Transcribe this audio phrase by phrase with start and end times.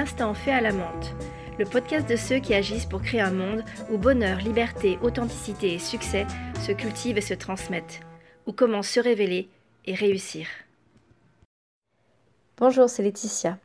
[0.00, 1.14] l'instant fait à la menthe,
[1.58, 5.78] le podcast de ceux qui agissent pour créer un monde où bonheur, liberté, authenticité et
[5.78, 6.26] succès
[6.62, 8.00] se cultivent et se transmettent,
[8.46, 9.50] ou comment se révéler
[9.84, 10.46] et réussir.
[12.56, 13.58] Bonjour, c'est Laetitia.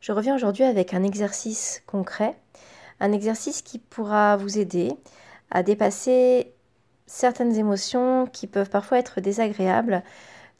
[0.00, 2.34] Je reviens aujourd'hui avec un exercice concret,
[2.98, 4.90] un exercice qui pourra vous aider
[5.52, 6.52] à dépasser
[7.06, 10.02] certaines émotions qui peuvent parfois être désagréables.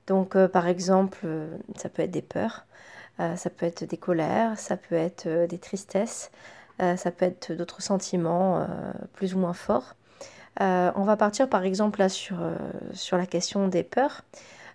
[0.06, 2.65] Donc euh, par exemple, euh, ça peut être des peurs,
[3.18, 6.30] ça peut être des colères, ça peut être des tristesses,
[6.78, 8.66] ça peut être d'autres sentiments
[9.14, 9.94] plus ou moins forts.
[10.60, 12.36] on va partir par exemple là sur,
[12.92, 14.22] sur la question des peurs.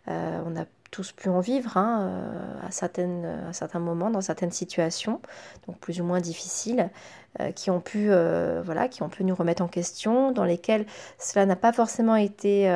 [0.08, 4.52] on a tous pu en vivre hein, euh, à, certaines, à certains moments, dans certaines
[4.52, 5.22] situations,
[5.66, 6.90] donc plus ou moins difficiles,
[7.40, 8.62] euh, qui, ont pu, euh,
[9.22, 10.86] nous remettre en question, dans lesquelles
[11.18, 12.70] cela n'a pas forcément été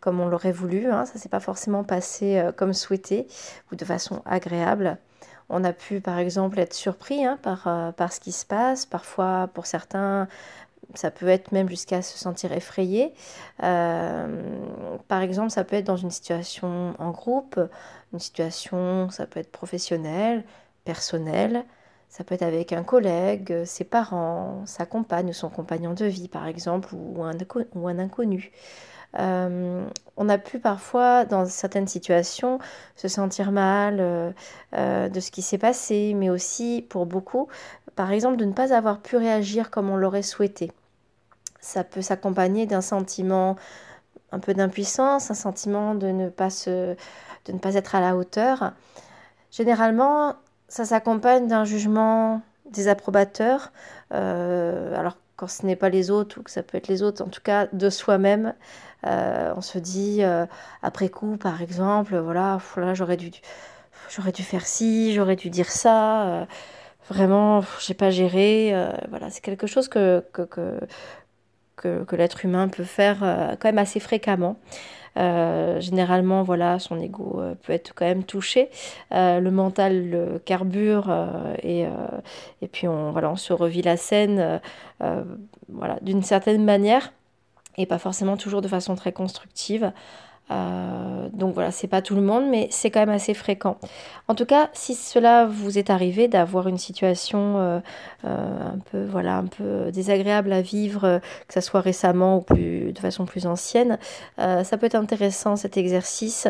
[0.00, 3.26] comme on l'aurait voulu, hein, ça s'est pas forcément passé comme souhaité
[3.72, 4.98] ou de façon agréable.
[5.48, 9.48] On a pu par exemple être surpris hein, par, par ce qui se passe, parfois
[9.52, 10.28] pour certains
[10.94, 13.12] ça peut être même jusqu'à se sentir effrayé.
[13.62, 14.58] Euh,
[15.08, 17.58] par exemple, ça peut être dans une situation en groupe,
[18.12, 20.44] une situation, ça peut être professionnelle,
[20.84, 21.64] personnelle,
[22.08, 26.28] ça peut être avec un collègue, ses parents, sa compagne ou son compagnon de vie,
[26.28, 27.32] par exemple, ou un,
[27.74, 28.52] ou un inconnu.
[29.18, 32.58] Euh, on a pu parfois, dans certaines situations,
[32.96, 37.48] se sentir mal euh, de ce qui s'est passé, mais aussi pour beaucoup,
[37.96, 40.72] par exemple, de ne pas avoir pu réagir comme on l'aurait souhaité
[41.64, 43.56] ça peut s'accompagner d'un sentiment
[44.32, 46.94] un peu d'impuissance, un sentiment de ne pas se,
[47.46, 48.72] de ne pas être à la hauteur.
[49.50, 50.34] Généralement,
[50.68, 53.72] ça s'accompagne d'un jugement désapprobateur.
[54.12, 57.22] Euh, alors quand ce n'est pas les autres ou que ça peut être les autres,
[57.22, 58.54] en tout cas de soi-même,
[59.06, 60.46] euh, on se dit euh,
[60.82, 62.58] après coup, par exemple, voilà,
[62.94, 63.30] j'aurais dû,
[64.10, 66.46] j'aurais dû faire ci, j'aurais dû dire ça.
[67.10, 68.74] vraiment, j'ai pas géré.
[69.10, 70.78] voilà, c'est quelque chose que, que, que
[71.76, 74.56] que, l'être humain peut faire euh, quand même assez fréquemment.
[75.16, 78.68] Euh, généralement, voilà, son ego euh, peut être quand même touché.
[79.10, 81.14] le mental le carbure
[81.62, 81.86] et,
[82.72, 84.60] puis on, se revit la scène
[86.02, 87.12] d'une certaine manière
[87.76, 89.92] et pas forcément toujours de façon très constructive.
[90.50, 93.78] Euh, donc voilà, c'est pas tout le monde, mais c'est quand même assez fréquent.
[94.28, 97.80] En tout cas, si cela vous est arrivé d'avoir une situation euh,
[98.24, 102.98] euh, un peu voilà un peu désagréable à vivre, que ce soit récemment ou de
[102.98, 103.98] façon plus ancienne,
[104.38, 106.46] ça peut être intéressant cet exercice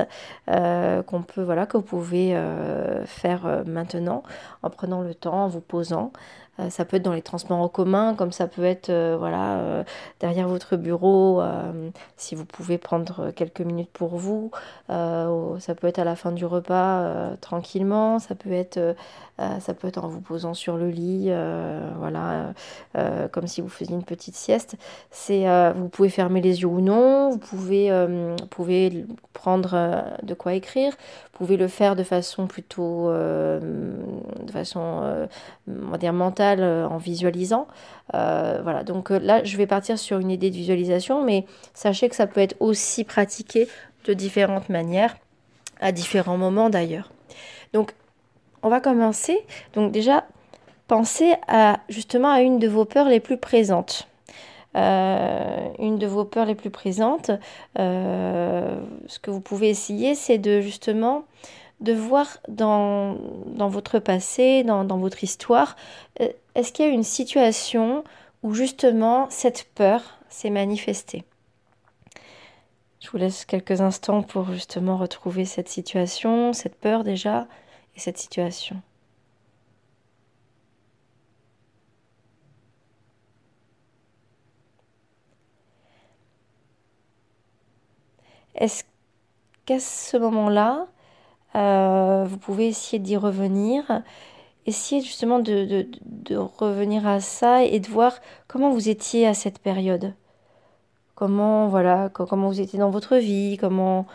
[0.47, 2.37] qu'on peut voilà que vous pouvez
[3.07, 4.23] faire maintenant
[4.63, 6.13] en prenant le temps, en vous posant.
[6.61, 9.59] Euh, ça peut être dans les transports en commun, comme ça peut être euh, voilà,
[9.59, 9.85] euh,
[10.21, 11.43] derrière votre bureau,
[12.17, 14.51] si vous pouvez prendre quelques minutes pour vous.
[14.89, 18.19] ça peut être à la fin du repas, tranquillement.
[18.19, 18.95] Ça peut, être,
[19.39, 21.31] ça peut être en vous posant sur le lit,
[21.99, 22.53] voilà,
[23.33, 24.77] comme si vous faisiez une petite sieste.
[25.29, 27.31] Vous pouvez fermer les yeux ou non.
[27.31, 27.91] Vous pouvez,
[28.51, 30.95] pouvez prendre de quoi écrire.
[31.35, 35.27] Pouvez le faire de façon plutôt, de façon,
[35.69, 37.67] on va dire mentale euh, en visualisant.
[38.15, 42.09] Euh, voilà, donc euh, là, je vais partir sur une idée de visualisation, mais sachez
[42.09, 43.69] que ça peut être aussi pratiqué
[44.05, 45.17] de différentes manières,
[45.81, 47.11] à différents moments d'ailleurs.
[47.73, 47.95] Donc,
[48.63, 49.39] on va commencer.
[49.75, 50.25] Donc déjà,
[50.87, 54.09] pensez à justement à une de vos peurs les plus présentes.
[54.75, 57.31] Une de vos peurs les plus présentes,
[57.77, 61.25] ce que vous pouvez essayer, c'est de justement
[61.81, 65.77] de voir dans, dans votre passé, dans, dans votre histoire,
[66.21, 68.05] euh, est-ce qu'il y a une situation
[68.43, 71.25] où justement cette peur s'est manifestée?
[73.01, 77.47] Je vous laisse quelques instants pour justement retrouver cette situation, cette peur déjà,
[77.97, 78.81] et cette situation.
[88.55, 88.85] Est-ce
[89.67, 90.87] qu'à ce moment-là,
[91.57, 94.03] euh, vous pouvez essayer d'y revenir.
[94.67, 95.87] Essayez justement de,
[96.59, 98.19] revenir à ça et de voir
[98.49, 100.15] comment vous étiez à cette période?
[101.15, 104.07] Comment, voilà, comment vous étiez dans votre vie, comment,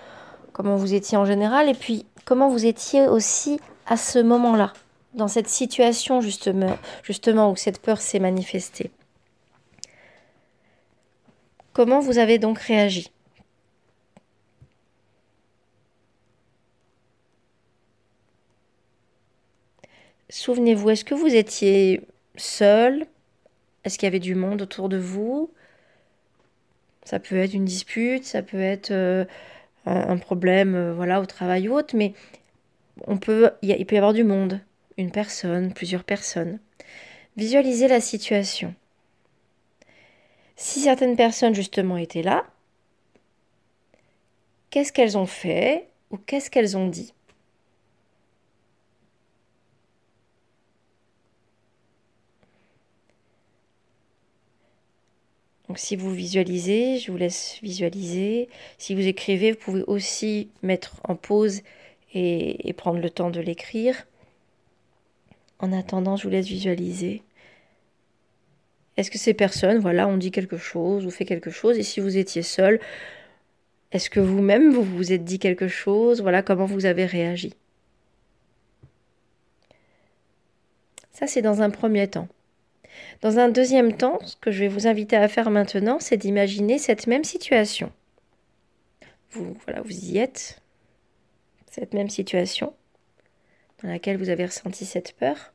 [0.51, 4.73] comment vous étiez en général, et puis comment vous étiez aussi à ce moment-là,
[5.13, 8.91] dans cette situation justement, justement où cette peur s'est manifestée?
[11.71, 13.09] Comment vous avez donc réagi?
[20.29, 22.01] Souvenez-vous, est-ce que vous étiez
[22.35, 23.07] seul?
[23.83, 25.51] Est-ce qu'il y avait du monde autour de vous?
[27.03, 29.25] Ça peut être une dispute, ça peut être euh,
[29.85, 32.13] un problème euh, voilà, au travail ou autre, mais
[33.07, 34.59] on peut, il, peut y avoir du monde.
[34.97, 36.59] une personne, plusieurs personnes.
[37.35, 38.75] Visualisez la situation.
[40.55, 42.45] Si certaines personnes justement étaient là,
[44.69, 47.13] qu'est-ce qu'elles ont fait ou qu'est-ce qu'elles ont dit?
[55.69, 58.49] Donc si vous visualisez, je vous laisse visualiser.
[58.79, 61.61] Si vous écrivez, vous pouvez aussi mettre en pause
[62.15, 64.07] et, prendre le temps de l'écrire.
[65.59, 67.21] En attendant, je vous laisse visualiser.
[68.97, 71.77] Est-ce que ces personnes, voilà, ont dit quelque chose ou fait quelque chose?
[71.77, 72.79] Et si vous étiez seul,
[73.91, 76.19] est-ce que vous-même, vous vous êtes dit quelque chose?
[76.19, 77.53] Voilà, comment vous avez réagi?
[81.11, 82.27] Ça, c'est dans un premier temps.
[83.21, 86.77] Dans un deuxième temps, ce que je vais vous inviter à faire maintenant, c'est d'imaginer
[86.77, 87.91] cette même situation.
[89.31, 90.61] Vous, voilà, vous y êtes,
[91.69, 92.73] cette même situation
[93.83, 95.53] dans laquelle vous avez ressenti cette peur,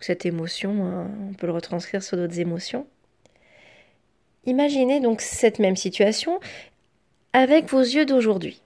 [0.00, 2.86] cette émotion, hein, on peut le retranscrire sur d'autres émotions.
[4.46, 6.40] Imaginez donc cette même situation
[7.34, 8.62] avec vos yeux d'aujourd'hui,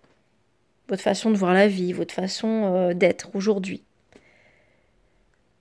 [0.88, 3.82] votre façon de voir la vie, votre façon euh, d'être aujourd'hui,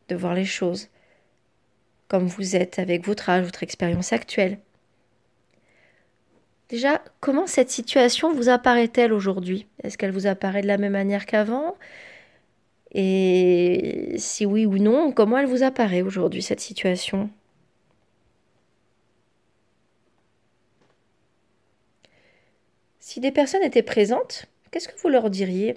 [0.10, 0.90] de voir les choses
[2.20, 4.60] vous êtes avec votre âge, votre expérience actuelle.
[6.70, 9.68] Déjà, comment cette situation vous apparaît-elle aujourd'hui?
[9.84, 11.76] Est-ce qu'elle vous apparaît de la même manière qu'avant?
[12.94, 17.30] Et si oui ou non, comment elle vous apparaît aujourd'hui, cette situation?
[23.00, 25.76] Si des personnes étaient présentes, qu'est-ce que vous leur diriez?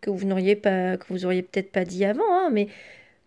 [0.00, 2.68] Que vous n'auriez pas, que vous auriez peut-être pas dit avant, hein, mais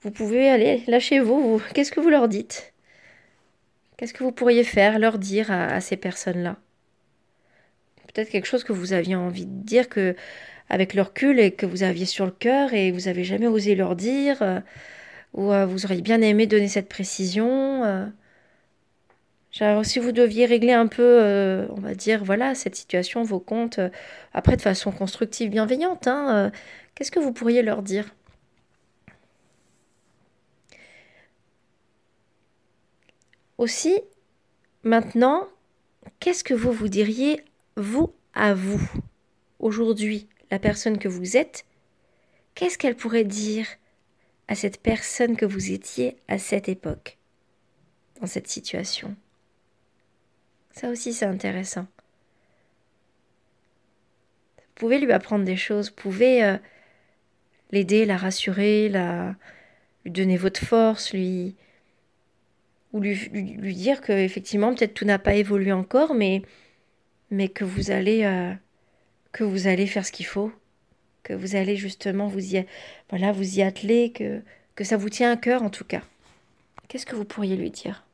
[0.04, 1.62] vous pouvez aller, lâchez-vous.
[1.74, 2.74] Qu'est-ce que vous leur dites?
[3.96, 6.58] Qu'est-ce que vous pourriez faire, leur dire à, ces personnes-là?
[8.14, 10.16] Peut-être quelque chose que vous aviez envie de dire que
[10.70, 13.76] avec leur recul et que vous aviez sur le cœur et vous avez jamais osé
[13.76, 14.60] leur dire, euh,
[15.34, 17.84] ou euh, vous auriez bien aimé donner cette précision.
[17.86, 19.84] Euh.
[19.84, 23.80] si vous deviez régler un peu, on va dire, voilà, cette situation, vos comptes,
[24.34, 26.52] après de façon constructive, bienveillante, hein,
[26.96, 28.14] qu'est-ce que vous pourriez leur dire?
[33.64, 33.98] Aussi,
[34.84, 35.48] maintenant,
[36.20, 37.46] qu'est-ce que vous vous diriez,
[37.78, 38.82] vous, à vous,
[39.60, 41.64] aujourd'hui, la personne que vous êtes?
[42.56, 43.66] Qu'est-ce qu'elle pourrait dire
[44.50, 47.18] à cette personne que vous étiez à cette époque,
[48.20, 49.16] dans cette situation?
[50.72, 51.88] Ça aussi, c'est intéressant.
[54.58, 56.58] Vous pouvez lui apprendre des choses, vous pouvez euh,
[57.72, 59.38] l'aider, la rassurer, la,
[60.04, 61.56] lui donner votre force, lui,
[62.94, 66.44] ou lui, lui, dire que effectivement peut-être tout n'a pas évolué encore, mais,
[67.32, 68.54] mais que vous allez euh,
[69.32, 70.52] que vous allez faire ce qu'il faut,
[71.24, 72.66] que vous allez justement vous y
[73.10, 74.42] voilà vous y atteler, que
[74.76, 76.04] que ça vous tient à cœur en tout cas.
[76.88, 78.06] Qu'est-ce que vous pourriez lui dire?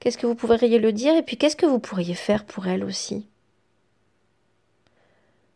[0.00, 1.14] Qu'est-ce que vous pourriez le dire?
[1.14, 3.26] Et puis qu'est-ce que vous pourriez faire pour elle aussi?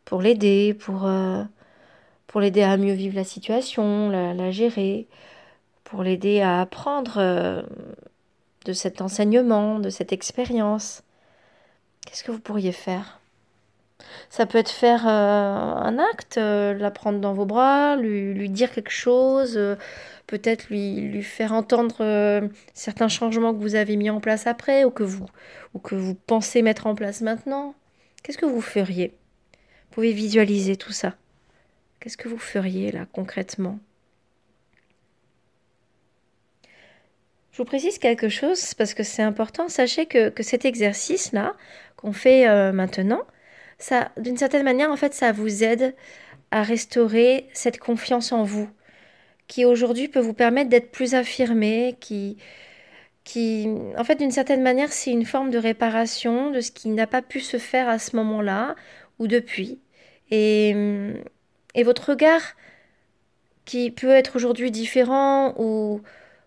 [0.04, 1.44] Pour l'aider, pour euh,
[2.26, 5.06] pour l'aider à mieux vivre la situation, la gérer,
[5.92, 7.62] pour l'aider à apprendre euh,
[8.64, 11.02] de cet enseignement, de cette expérience.
[12.06, 13.20] Qu'est-ce que vous pourriez faire?
[14.30, 18.72] Ça peut être faire euh, un acte, euh, la prendre dans vos bras, lui, dire
[18.72, 19.60] quelque chose,
[20.26, 25.02] peut-être lui, faire entendre certains changements que vous avez mis en place après ou que
[25.02, 25.26] vous,
[25.74, 27.74] ou que vous pensez mettre en place maintenant.
[28.22, 29.08] Qu'est-ce que vous feriez?
[29.08, 31.16] Vous pouvez visualiser tout ça.
[32.00, 33.78] Qu'est-ce que vous feriez là concrètement?
[37.52, 39.68] Je vous précise quelque chose parce que c'est important.
[39.68, 41.54] Sachez que, cet exercice-là
[41.96, 43.22] qu'on fait euh, maintenant,
[43.78, 45.94] ça, d'une certaine manière, en fait, ça vous aide
[46.50, 48.70] à restaurer cette confiance en vous,
[49.48, 52.38] qui aujourd'hui peut vous permettre d'être plus affirmé, qui,
[53.24, 53.68] qui,
[53.98, 57.22] en fait, d'une certaine manière, c'est une forme de réparation de ce qui n'a pas
[57.22, 58.76] pu se faire à ce moment-là
[59.18, 59.78] ou depuis.
[60.30, 60.74] Et,
[61.74, 62.56] et votre regard,
[63.66, 66.02] qui peut être aujourd'hui différent ou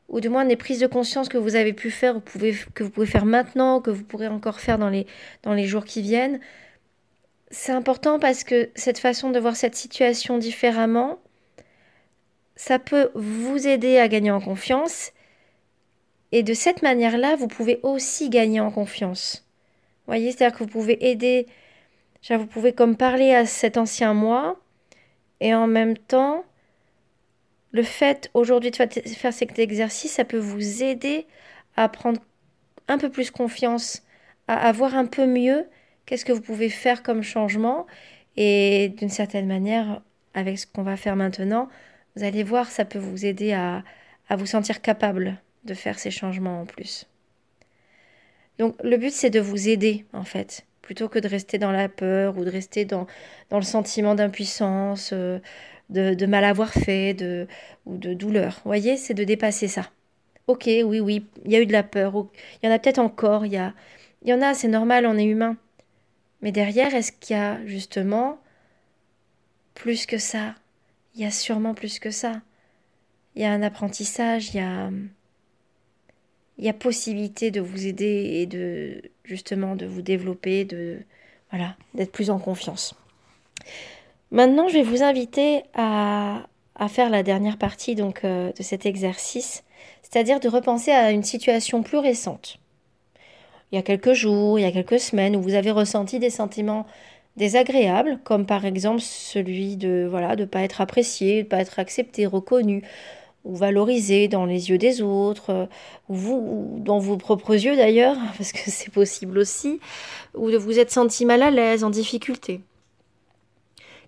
[0.08, 2.90] ou du moins des prises de conscience que vous avez pu faire, pouvez, que vous
[2.90, 5.08] pouvez faire maintenant, que vous pourrez encore faire dans les,
[5.44, 6.40] dans les jours qui viennent.
[7.50, 11.20] C'est important parce que cette façon de voir cette situation différemment,
[12.56, 15.12] ça peut vous aider à gagner en confiance.
[16.32, 19.46] Et de cette manière-là, vous pouvez aussi gagner en confiance.
[20.06, 21.48] Vous voyez, c'est-à-dire que vous pouvez aider,
[22.30, 24.60] vous pouvez comme parler à cet ancien moi,
[25.40, 26.44] et en même temps,
[27.76, 31.28] le fait aujourd'hui de faire cet exercice, ça peut vous aider
[31.76, 32.22] à prendre
[32.88, 34.02] un peu plus confiance,
[34.48, 35.66] à, voir un peu mieux
[36.06, 37.86] qu'est-ce que vous pouvez faire comme changement
[38.38, 40.02] et d'une certaine manière,
[40.34, 41.68] avec ce qu'on va faire maintenant,
[42.16, 43.84] Vous allez voir, ça peut vous aider à,
[44.30, 47.08] vous sentir capable de faire ces changements en plus.
[48.58, 51.90] Donc le but c'est de vous aider en fait, plutôt que de rester dans la
[51.90, 53.06] peur ou de rester dans,
[53.50, 55.40] dans le sentiment d'impuissance, euh,
[55.90, 57.48] de, mal avoir fait de,
[57.86, 58.62] ou de douleur.
[58.64, 59.90] Vous voyez, c'est de dépasser ça.
[60.48, 62.28] Ok, oui, oui, il y a eu de la peur,
[62.62, 63.74] il y en a peut-être encore, il y, a,
[64.22, 65.58] il y en a, c'est normal, on est humain.
[66.42, 68.40] Mais derrière, est-ce qu'il y a justement
[69.74, 70.54] plus que ça?
[71.16, 72.42] Il y a sûrement plus que ça.
[73.36, 74.92] Il y a un apprentissage, il y a
[76.58, 81.00] il y a possibilité de vous aider et de justement de vous développer, de
[81.50, 82.96] voilà, d'être plus en confiance.
[84.32, 86.48] Maintenant, je vais vous inviter à,
[86.90, 89.64] faire la dernière partie donc euh, de cet exercice,
[90.02, 92.58] c'est-à-dire de repenser à une situation plus récente.
[93.72, 96.30] Il y a quelques jours, il y a quelques semaines où vous avez ressenti des
[96.30, 96.86] sentiments
[97.38, 102.26] désagréables, comme par exemple celui de voilà de pas être apprécié, de pas être accepté,
[102.26, 102.84] reconnu,
[103.44, 105.66] ou valoriser dans les yeux des autres, euh,
[106.10, 109.80] ou vous, dans vos propres yeux d'ailleurs, parce que c'est possible aussi,
[110.36, 112.62] ou de vous être senti mal à l'aise, en difficulté.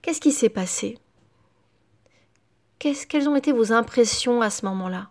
[0.01, 0.98] Qu'est-ce qui s'est passé?
[2.80, 5.10] Quelles ont été vos impressions à ce moment-là?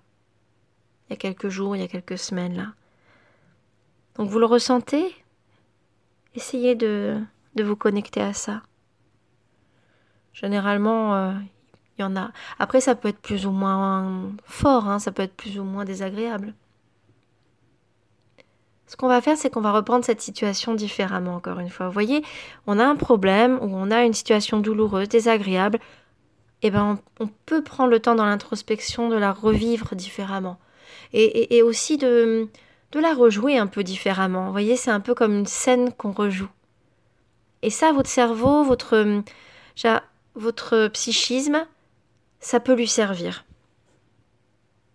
[1.08, 2.74] Il y a quelques jours, il y a quelques semaines là.
[4.14, 5.14] Donc vous le ressentez?
[6.34, 7.20] Essayez de,
[7.54, 8.62] de vous connecter à ça.
[10.32, 11.32] Généralement, euh,
[11.96, 12.30] il y en a.
[12.58, 15.84] Après, ça peut être plus ou moins fort, hein, ça peut être plus ou moins
[15.84, 16.54] désagréable.
[18.86, 21.86] Ce qu'on va faire, c'est qu'on va reprendre cette situation différemment, encore une fois.
[21.86, 22.22] Vous voyez,
[22.66, 25.80] on a un problème ou on a une situation douloureuse, désagréable.
[26.62, 30.58] Eh ben, on, peut prendre le temps dans l'introspection de la revivre différemment.
[31.12, 32.48] Et, aussi de,
[32.92, 34.46] de la rejouer un peu différemment.
[34.46, 36.48] Vous voyez, c'est un peu comme une scène qu'on rejoue.
[37.62, 39.22] Et ça, votre cerveau, votre,
[40.34, 41.66] votre psychisme,
[42.40, 43.44] ça peut lui servir.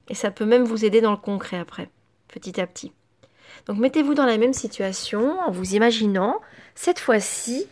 [0.10, 1.90] Et ça peut même vous aider dans le concret après,
[2.28, 2.92] petit à petit.
[3.68, 6.40] Donc mettez-vous dans la même situation en vous imaginant,
[6.76, 7.68] cette fois-ci,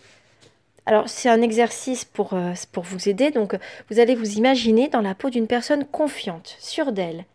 [0.85, 3.57] alors c'est un exercice pour, euh, pour vous aider, donc
[3.89, 7.25] vous allez vous imaginer dans la peau d'une personne confiante, sûre d'elle,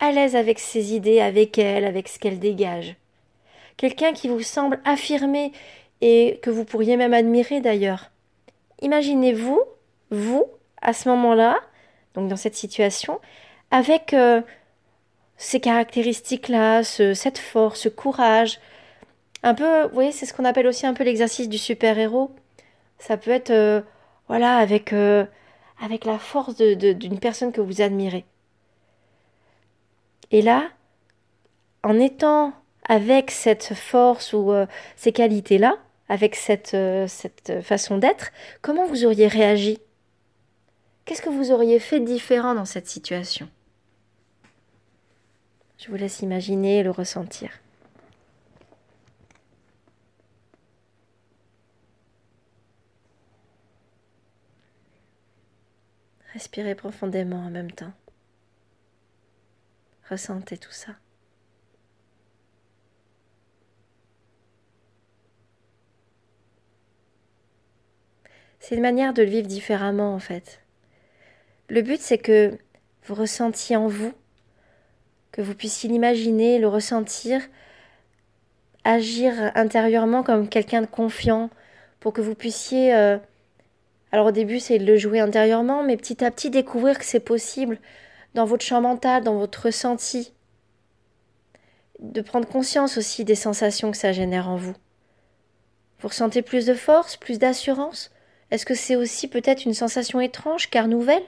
[0.00, 2.96] à l'aise avec ses idées, avec elle, avec ce qu'elle dégage.
[3.76, 5.52] Quelqu'un qui vous semble affirmé
[6.00, 8.10] et que vous pourriez même admirer d'ailleurs.
[8.82, 9.60] Imaginez-vous,
[10.10, 10.44] vous,
[10.82, 11.58] à ce moment-là,
[12.14, 13.20] donc dans cette situation,
[13.70, 14.40] avec euh,
[15.36, 18.58] ces caractéristiques-là, cette force, ce courage.
[19.42, 22.34] Un peu, vous voyez, c'est ce qu'on appelle aussi un peu l'exercice du super-héros.
[22.98, 23.80] Ça peut être, euh,
[24.28, 25.24] voilà, avec, euh,
[25.80, 28.24] avec la force d'une personne que vous admirez.
[30.30, 30.70] Et là,
[31.82, 32.52] en étant
[32.88, 34.52] avec cette force ou
[34.96, 35.76] ces qualités-là,
[36.08, 36.76] avec cette,
[37.08, 38.30] cette façon d'être,
[38.62, 39.78] comment vous auriez réagi?
[41.04, 43.48] Qu'est-ce que vous auriez fait différent dans cette situation?
[45.78, 47.50] Je vous laisse imaginer et le ressentir.
[56.32, 57.92] Respirez profondément en même temps.
[60.10, 60.92] Ressentez tout ça.
[68.60, 70.60] C'est une manière de le vivre différemment en fait.
[71.68, 72.58] Le but, c'est que
[73.04, 74.12] vous ressentiez en vous,
[75.36, 77.42] que vous puissiez l'imaginer, le ressentir,
[78.84, 81.50] agir intérieurement comme quelqu'un de confiant,
[82.00, 82.94] pour que vous puissiez...
[82.94, 83.18] Euh,
[84.12, 87.20] alors au début, c'est de le jouer intérieurement, mais petit à petit découvrir que c'est
[87.20, 87.78] possible
[88.32, 90.32] dans votre champ mental, dans votre ressenti,
[91.98, 94.74] de prendre conscience aussi des sensations que ça génère en vous.
[96.00, 98.10] Vous ressentez plus de force, plus d'assurance?
[98.50, 101.24] Est-ce que c'est aussi peut-être une sensation étrange car nouvelle?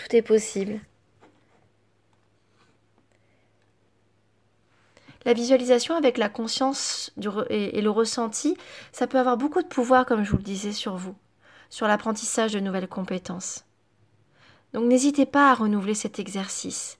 [0.00, 0.80] Tout est possible.
[5.26, 7.12] La visualisation avec la conscience
[7.50, 8.56] et, le ressenti,
[8.92, 11.14] ça peut avoir beaucoup de pouvoir, comme je vous le disais, sur vous,
[11.68, 13.66] sur l'apprentissage de nouvelles compétences.
[14.72, 16.98] Donc n'hésitez pas à renouveler cet exercice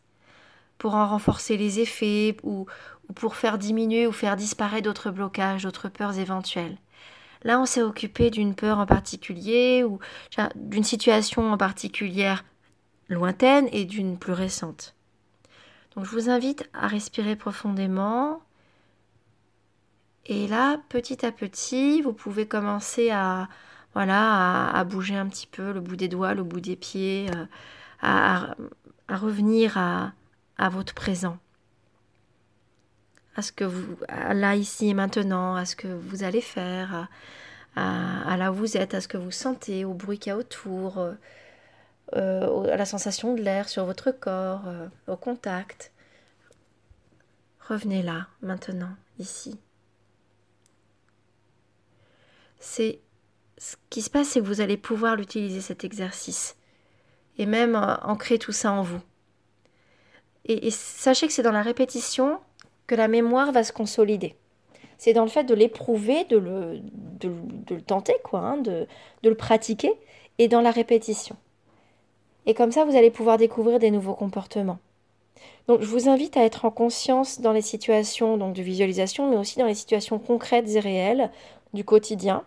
[0.76, 2.66] pour en renforcer les effets ou,
[3.08, 6.76] ou pour faire diminuer ou faire disparaître d'autres blocages, d'autres peurs éventuelles.
[7.44, 9.98] Là, on s'est occupé d'une peur en particulier ou
[10.54, 12.44] d'une situation en particulière
[13.14, 14.94] lointaine et d'une plus récente.
[15.94, 18.40] Donc je vous invite à respirer profondément.
[20.26, 23.48] Et là, petit à petit, vous pouvez commencer à,
[23.94, 27.46] voilà, à, bouger un petit peu le bout des doigts, le bout des pieds, euh,
[28.00, 28.54] à,
[29.08, 30.12] revenir à,
[30.58, 31.38] à votre présent,
[33.34, 37.08] à ce que vous, là, ici et maintenant, à ce que vous allez faire,
[37.76, 40.36] à, là où vous êtes, à ce que vous sentez, au bruit qu'il y a
[40.36, 41.14] autour, euh,
[42.16, 45.92] euh, à la sensation de l'air sur votre corps, euh, au contact.
[47.68, 49.58] Revenez là, maintenant, ici.
[52.58, 53.00] C'est
[53.58, 56.56] ce qui se passe, c'est que vous allez pouvoir l'utiliser cet exercice
[57.38, 59.00] et même ancrer tout ça en vous.
[60.46, 62.40] Et, sachez que c'est dans la répétition
[62.86, 64.34] que la mémoire va se consolider.
[64.98, 67.32] C'est dans le fait de l'éprouver, de le, de,
[67.74, 68.86] le tenter, quoi, hein, de,
[69.22, 69.92] de le pratiquer,
[70.38, 71.36] et dans la répétition.
[72.50, 74.80] Et comme ça, vous allez pouvoir découvrir des nouveaux comportements.
[75.68, 79.36] Donc, je vous invite à être en conscience dans les situations donc, de visualisation, mais
[79.36, 81.30] aussi dans les situations concrètes et réelles
[81.74, 82.42] du quotidien.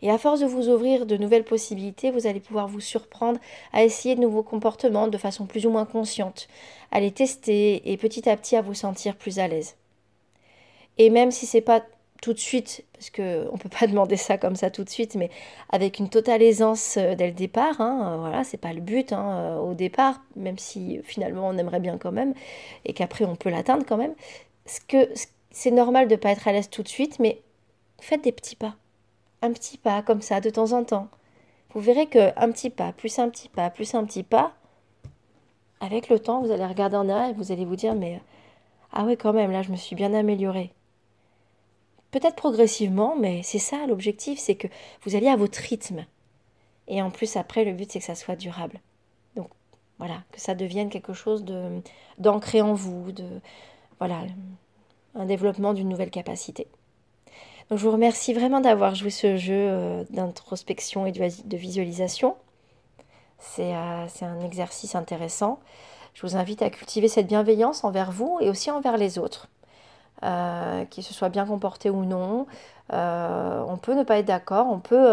[0.00, 3.38] Et à force de vous ouvrir de nouvelles possibilités, vous allez pouvoir vous surprendre
[3.74, 6.48] à essayer de nouveaux comportements de façon plus ou moins consciente,
[6.90, 9.76] à les tester et petit à petit à vous sentir plus à l'aise.
[10.96, 11.82] Et même si c'est pas
[12.22, 15.14] tout de suite, parce qu'on ne peut pas demander ça comme ça tout de suite,
[15.14, 15.30] mais
[15.70, 19.12] avec une totale aisance euh, dès le départ, hein, euh, voilà, c'est pas le but
[19.12, 22.34] hein, euh, au départ, même si finalement on aimerait bien quand même,
[22.84, 24.14] et qu'après on peut l'atteindre quand même.
[24.66, 25.08] Ce que
[25.50, 27.40] c'est normal de ne pas être à l'aise tout de suite, mais
[28.00, 28.74] faites des petits pas
[29.42, 31.08] un petit pas comme ça de temps en temps.
[31.74, 34.52] Vous verrez que un petit pas, plus un petit pas, plus un petit pas,
[35.80, 38.20] avec le temps, vous allez regarder en arrière et vous allez vous dire mais
[38.92, 40.72] ah ouais quand même là je me suis bien améliorée.
[42.10, 44.68] Peut-être progressivement, mais c'est ça l'objectif, c'est que
[45.02, 46.06] vous alliez à votre rythme.
[46.86, 48.80] Et en plus après le but c'est que ça soit durable.
[49.36, 49.48] Donc
[49.98, 51.44] voilà, que ça devienne quelque chose
[52.18, 53.26] d'ancré en vous, de
[53.98, 54.22] voilà,
[55.14, 56.66] un développement d'une nouvelle capacité.
[57.68, 62.36] Donc je vous remercie vraiment d'avoir joué ce jeu euh, d'introspection et de visualisation.
[63.58, 65.60] Euh, c'est un exercice intéressant.
[66.14, 69.48] Je vous invite à cultiver cette bienveillance envers vous et aussi envers les autres.
[70.24, 72.46] Euh, qu'ils se soient bien comportés ou non.
[72.90, 75.08] on peut ne pas être d'accord, on peut,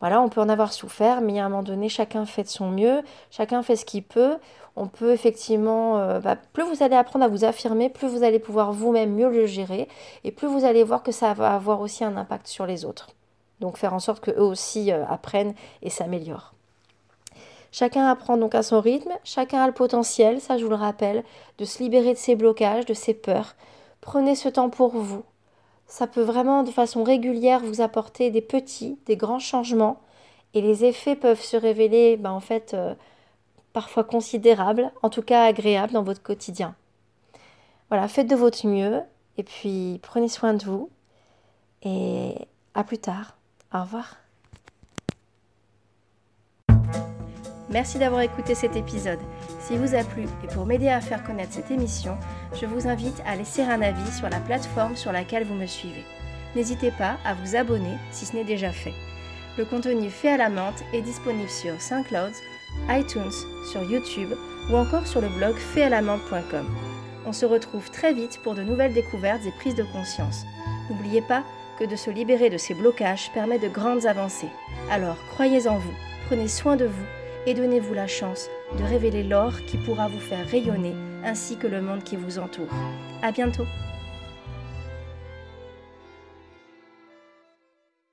[0.00, 2.70] voilà, on peut en avoir souffert, mais à un moment donné, chacun fait de son
[2.70, 4.38] mieux, chacun fait ce qu'il peut
[4.76, 8.38] on peut effectivement, euh, bah, plus vous allez apprendre à vous affirmer, plus vous allez
[8.38, 9.88] pouvoir vous-même mieux le gérer,
[10.24, 13.08] et plus vous allez voir que ça va avoir aussi un impact sur les autres.
[13.60, 16.54] Donc faire en sorte qu'eux aussi euh, apprennent et s'améliorent.
[17.72, 21.24] Chacun apprend donc à son rythme, chacun a le potentiel, ça je vous le rappelle,
[21.58, 23.54] de se libérer de ses blocages, de ses peurs.
[24.00, 25.24] Prenez ce temps pour vous.
[25.86, 30.00] Ça peut vraiment de façon régulière vous apporter des petits, des grands changements,
[30.54, 32.94] et les effets peuvent se révéler bah, en fait euh,
[33.72, 36.74] parfois considérable, en tout cas agréable dans votre quotidien.
[37.88, 39.02] Voilà, faites de votre mieux
[39.36, 40.90] et puis prenez soin de vous
[41.82, 42.34] et
[42.74, 43.36] à plus tard.
[43.74, 44.16] Au revoir.
[47.70, 49.20] Merci d'avoir écouté cet épisode.
[49.60, 52.16] S'il vous a plu et pour m'aider à faire connaître cette émission,
[52.58, 56.04] je vous invite à laisser un avis sur la plateforme sur laquelle vous me suivez.
[56.56, 58.94] N'hésitez pas à vous abonner si ce n'est déjà fait.
[59.58, 62.32] Le contenu fait à la menthe est disponible sur SoundCloud,
[62.88, 63.30] iTunes,
[63.70, 64.30] sur YouTube
[64.70, 66.66] ou encore sur le blog faitalamente.com.
[67.26, 70.44] On se retrouve très vite pour de nouvelles découvertes et prises de conscience.
[70.88, 71.44] N'oubliez pas
[71.78, 74.50] que de se libérer de ces blocages permet de grandes avancées.
[74.90, 75.94] Alors croyez en vous,
[76.26, 78.48] prenez soin de vous et donnez-vous la chance
[78.78, 82.68] de révéler l'or qui pourra vous faire rayonner ainsi que le monde qui vous entoure.
[83.22, 83.66] À bientôt!